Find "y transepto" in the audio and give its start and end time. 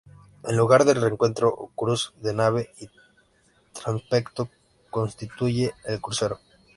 2.79-4.49